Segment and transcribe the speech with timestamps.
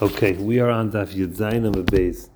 [0.00, 2.30] Okay, we are on Daf Yud Zayin base.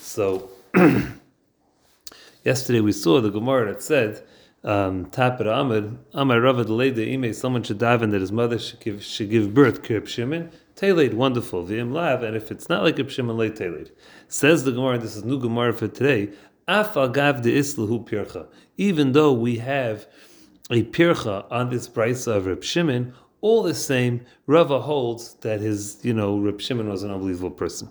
[0.00, 0.50] So
[2.44, 4.22] yesterday we saw the Gemara that said
[4.62, 7.32] um, Tapir Ahmed Amar Ravad Leida Ime.
[7.32, 10.52] Someone should daven that his mother should give should give birth Kirb Shimon.
[10.80, 11.66] Wonderful.
[11.66, 13.90] V'im lav, and if it's not like a Shimon late Tailed.
[14.28, 14.98] Says the Gemara.
[14.98, 16.30] This is new Gemara for today.
[16.68, 18.46] Afa gav de islahu pircha.
[18.76, 20.06] Even though we have
[20.70, 25.98] a pircha on this brisa of Reb Shimon, all the same, Rava holds that his,
[26.02, 27.88] you know, Reb Shimon was an unbelievable person.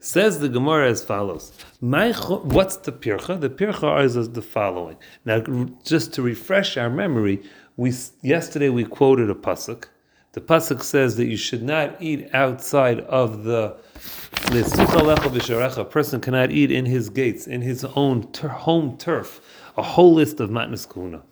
[0.00, 3.40] Says the Gemara as follows: What's the pircha?
[3.40, 4.96] The pircha is the following.
[5.24, 5.40] Now,
[5.84, 7.42] just to refresh our memory,
[7.76, 7.92] we
[8.22, 9.84] yesterday we quoted a pasuk.
[10.32, 13.76] The pasuk says that you should not eat outside of the
[15.78, 19.40] a person cannot eat in his gates, in his own ter- home turf,
[19.76, 21.22] a whole list of matnas kuna.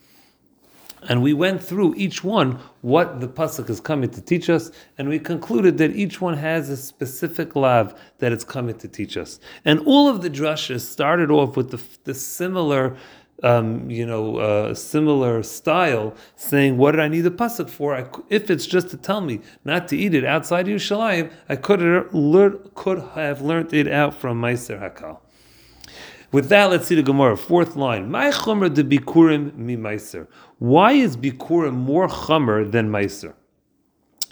[1.09, 5.09] And we went through each one what the pasuk is coming to teach us, and
[5.09, 9.40] we concluded that each one has a specific lav that it's coming to teach us.
[9.64, 12.96] And all of the drushes started off with the, the similar,
[13.42, 17.95] um, you know, uh, similar style, saying, "What did I need the pasuk for?
[17.95, 21.80] I, if it's just to tell me not to eat it outside Yerushalayim, I could
[21.80, 22.70] have learned,
[23.14, 25.20] have learned it out from Meiser Hakal."
[26.32, 27.36] With that, let's see the Gemara.
[27.36, 28.10] Fourth line.
[28.10, 30.28] My chomer de bikurim mi meiser.
[30.59, 33.34] Why is bikurim more chomer than meiser?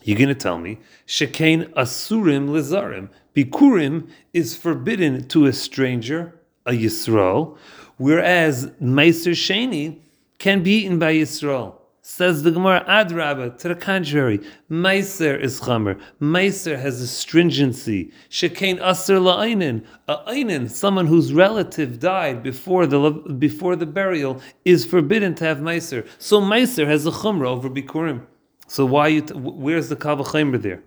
[0.04, 0.78] You're going to tell me.
[1.06, 3.08] Shekain asurim lizarim.
[3.34, 7.58] Bikurim is forbidden to a stranger, a Yisrael,
[7.96, 9.98] whereas meiser sheni
[10.38, 11.74] can be eaten by Yisrael.
[12.11, 16.01] Says the Gemara Adraba, to the contrary, Meiser is Chamer.
[16.19, 18.11] Meiser has a stringency.
[18.31, 19.84] Shekain Aser La'ainin.
[20.09, 25.59] A Ainin, someone whose relative died before the before the burial, is forbidden to have
[25.59, 26.09] Meiser.
[26.19, 28.25] So Meiser has a Chumra over Bikurim.
[28.67, 30.83] So why you t- where's the Kavachimer there?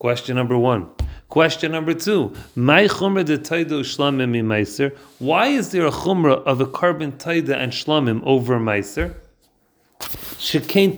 [0.00, 0.90] Question number one.
[1.28, 2.34] Question number two.
[2.56, 4.96] My de shlamim meiser.
[5.20, 9.14] Why is there a chumra of a korban taida and shlamim over meiser?
[10.40, 10.92] You're going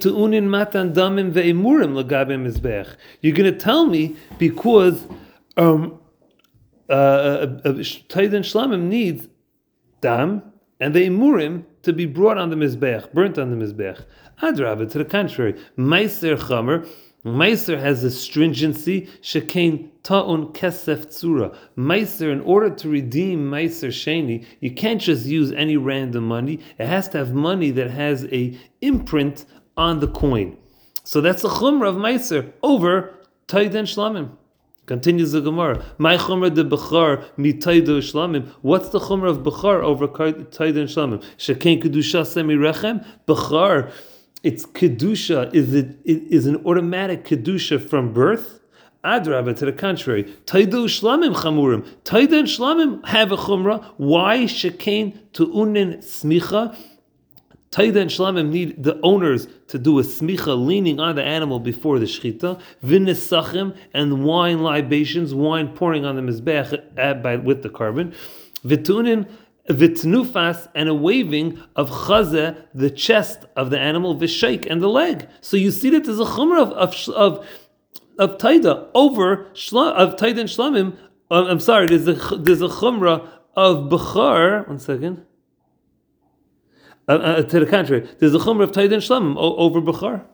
[3.53, 5.07] to tell me because
[5.57, 5.99] um,
[6.89, 9.29] uh, uh, uh Shlamim needs
[10.03, 10.43] dam
[10.79, 14.05] and the imurim to be brought on the mizbech, burnt on the mizbech.
[14.43, 16.87] Adrabah, to the contrary, meiser chamer
[17.25, 19.09] Meiser has a stringency.
[19.23, 21.55] Shekain ta'un kesef tzura.
[21.77, 26.61] Meiser, in order to redeem Meiser sheni, you can't just use any random money.
[26.79, 29.45] It has to have money that has a imprint
[29.77, 30.57] on the coin.
[31.05, 33.15] So that's the chumrah of Meiser over
[33.49, 34.37] Taidan Shlamim.
[34.87, 35.85] Continues the Gemara.
[35.99, 38.49] My chumrah de bechar mi taidu shlamim.
[38.63, 41.23] What's the chumrah of bechar over taidu shlamim?
[41.39, 43.07] Shekain kedusha semi rechem.
[43.27, 43.93] Bechar
[44.43, 48.59] its kedusha is it is an automatic kedusha from birth.
[49.03, 51.89] Adrabah, to the contrary, Taidu Shlamim Chamurim.
[52.05, 53.83] Taidu and Shlamim have a chumrah.
[53.97, 56.77] Why Shekain to Unin Smicha?
[57.71, 62.01] Taida and Shlamim need the owners to do a smicha leaning on the animal before
[62.01, 68.13] the shechita, vinisachim and wine libations, wine pouring on the mizbech uh, with the korban,
[68.65, 69.31] vitunin
[69.69, 75.29] vitnufas and a waving of chaze, the chest of the animal, vishake and the leg.
[75.41, 77.47] So you see that there's a chumrah of of of,
[78.19, 80.97] of taida over shla, of taida and shlamim.
[81.31, 84.67] Uh, I'm sorry, there's a there's a chumrah of bechar.
[84.69, 85.25] One second.
[87.09, 90.25] Uh, uh, to the contrary, there's a chumrah of taida and shlamim over bechar.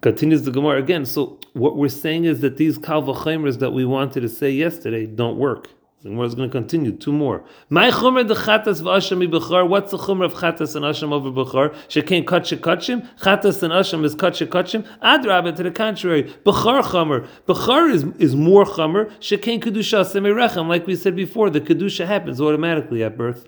[0.00, 1.04] Continues the Gemara again.
[1.04, 5.36] So what we're saying is that these kalvachimers that we wanted to say yesterday don't
[5.36, 5.68] work.
[6.02, 6.92] Gemara is going to continue.
[6.92, 7.44] Two more.
[7.68, 9.68] My chumer the chatas v'asham bechar.
[9.68, 11.74] What's the chumer of chatas and asham over bechar?
[11.88, 13.06] Shekain kachim kachim.
[13.18, 14.86] Chatas and asham is kachim kachim.
[15.02, 16.22] Adrabah to the contrary.
[16.46, 17.28] Bechar chumer.
[17.46, 19.10] Bechar is is more chumer.
[19.18, 20.68] Shekain kedusha semirechem.
[20.68, 23.46] Like we said before, the kedusha happens automatically at birth.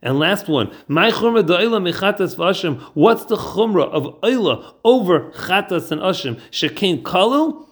[0.00, 2.80] And last one, my chumra da'ila mechatas v'ashim.
[2.94, 6.38] What's the chumra of oila over chatas and ashim?
[6.52, 7.66] Shekain kalil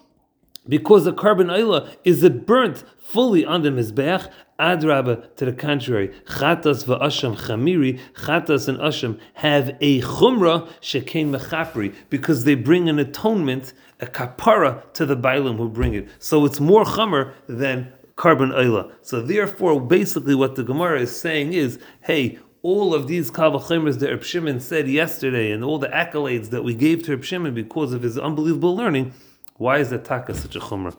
[0.67, 4.29] because the korban oila is it burnt fully on the mizbeach.
[4.59, 11.93] Adraba, to the contrary, chatas va'asham chamiri, chatas and asham have a chumrah shekain mechapri
[12.09, 16.07] because they bring an atonement, a kapara to the bailim who bring it.
[16.19, 18.93] So it's more chumr than korban oila.
[19.01, 24.09] So therefore, basically, what the Gemara is saying is, hey, all of these kavachimers that
[24.09, 27.91] Reb Shimon said yesterday, and all the accolades that we gave to Reb Shimon because
[27.91, 29.13] of his unbelievable learning
[29.63, 30.95] why is the taka such a chumrah?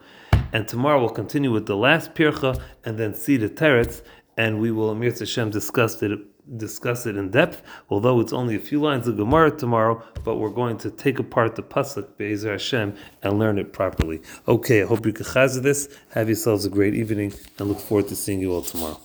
[0.55, 4.03] And tomorrow we'll continue with the last pircha and then see the teretz,
[4.39, 6.13] and we will, Amir Hashem, discuss it
[6.57, 10.51] discuss it in depth, although it's only a few lines of Gemara tomorrow, but we're
[10.51, 14.21] going to take apart the Pasuk, Be'ezer Hashem, and learn it properly.
[14.47, 15.89] Okay, I hope you can chaz this.
[16.11, 19.01] Have yourselves a great evening, and look forward to seeing you all tomorrow.